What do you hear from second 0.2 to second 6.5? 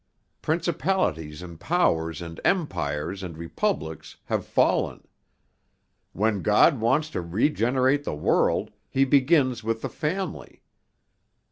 Principalities and powers and empires and republics have fallen. When